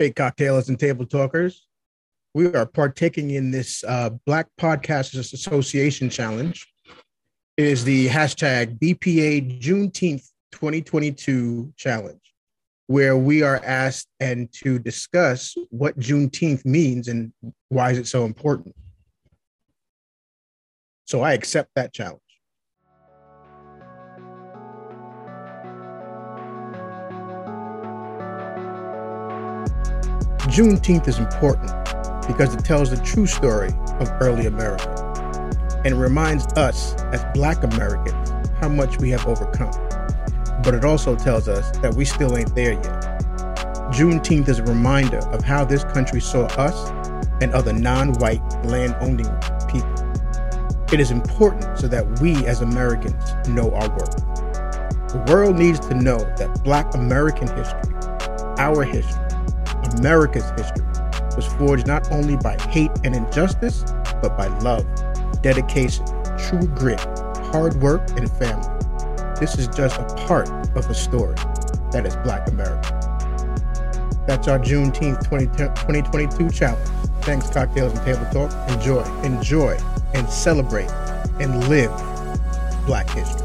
Hey, 0.00 0.10
cocktailers 0.10 0.70
and 0.70 0.80
table 0.80 1.04
talkers. 1.04 1.66
We 2.32 2.46
are 2.54 2.64
partaking 2.64 3.32
in 3.32 3.50
this 3.50 3.84
uh, 3.84 4.08
Black 4.24 4.46
Podcasters 4.58 5.34
Association 5.34 6.08
challenge. 6.08 6.66
It 7.58 7.66
is 7.66 7.84
the 7.84 8.08
hashtag 8.08 8.78
BPA 8.78 9.60
Juneteenth 9.60 10.26
2022 10.52 11.74
challenge, 11.76 12.32
where 12.86 13.18
we 13.18 13.42
are 13.42 13.60
asked 13.62 14.08
and 14.20 14.50
to 14.52 14.78
discuss 14.78 15.54
what 15.68 15.98
Juneteenth 15.98 16.64
means 16.64 17.08
and 17.08 17.30
why 17.68 17.90
is 17.90 17.98
it 17.98 18.06
so 18.06 18.24
important. 18.24 18.74
So 21.04 21.20
I 21.20 21.34
accept 21.34 21.72
that 21.76 21.92
challenge. 21.92 22.22
Juneteenth 30.60 31.08
is 31.08 31.18
important 31.18 31.72
because 32.26 32.54
it 32.54 32.62
tells 32.66 32.90
the 32.90 32.98
true 33.02 33.26
story 33.26 33.70
of 33.98 34.10
early 34.20 34.44
America 34.44 34.94
and 35.86 35.98
reminds 35.98 36.44
us 36.52 36.92
as 37.14 37.24
Black 37.32 37.64
Americans 37.64 38.28
how 38.60 38.68
much 38.68 38.98
we 38.98 39.08
have 39.08 39.26
overcome. 39.26 39.72
But 40.62 40.74
it 40.74 40.84
also 40.84 41.16
tells 41.16 41.48
us 41.48 41.70
that 41.78 41.94
we 41.94 42.04
still 42.04 42.36
ain't 42.36 42.54
there 42.54 42.74
yet. 42.74 43.02
Juneteenth 43.90 44.50
is 44.50 44.58
a 44.58 44.64
reminder 44.64 45.20
of 45.28 45.42
how 45.42 45.64
this 45.64 45.82
country 45.82 46.20
saw 46.20 46.44
us 46.58 46.90
and 47.40 47.54
other 47.54 47.72
non 47.72 48.12
white 48.18 48.42
land 48.66 48.94
owning 49.00 49.32
people. 49.66 49.94
It 50.92 51.00
is 51.00 51.10
important 51.10 51.78
so 51.78 51.88
that 51.88 52.20
we 52.20 52.44
as 52.44 52.60
Americans 52.60 53.48
know 53.48 53.72
our 53.72 53.88
worth. 53.88 54.14
The 55.08 55.24
world 55.26 55.56
needs 55.56 55.80
to 55.88 55.94
know 55.94 56.18
that 56.36 56.62
Black 56.64 56.94
American 56.94 57.48
history, 57.48 57.94
our 58.58 58.84
history, 58.84 59.29
America's 59.98 60.48
history 60.50 60.84
was 61.36 61.46
forged 61.58 61.86
not 61.86 62.10
only 62.12 62.36
by 62.36 62.56
hate 62.68 62.90
and 63.04 63.14
injustice, 63.14 63.84
but 64.22 64.36
by 64.36 64.46
love, 64.58 64.84
dedication, 65.42 66.04
true 66.38 66.66
grit, 66.74 67.00
hard 67.52 67.74
work, 67.80 68.08
and 68.10 68.30
family. 68.32 68.68
This 69.38 69.56
is 69.56 69.68
just 69.68 69.98
a 69.98 70.04
part 70.26 70.48
of 70.76 70.90
a 70.90 70.94
story 70.94 71.36
that 71.92 72.04
is 72.06 72.14
Black 72.16 72.48
America. 72.48 72.96
That's 74.26 74.48
our 74.48 74.58
Juneteenth 74.58 75.26
20, 75.26 75.46
2022 75.46 76.50
challenge. 76.50 76.88
Thanks, 77.22 77.50
Cocktails 77.50 77.92
and 77.92 78.02
Table 78.02 78.26
Talk. 78.32 78.70
Enjoy, 78.70 79.02
enjoy, 79.22 79.78
and 80.14 80.28
celebrate 80.28 80.90
and 81.40 81.68
live 81.68 81.90
Black 82.86 83.08
history. 83.10 83.36